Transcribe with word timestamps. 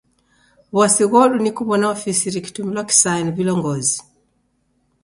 W'asi 0.75 1.05
ghodu 1.11 1.35
ni 1.41 1.51
kuw'ona 1.57 1.85
ofisi 1.95 2.25
rikitumilwa 2.33 2.83
kisaya 2.89 3.21
ni 3.23 3.31
vilongozi. 3.37 3.97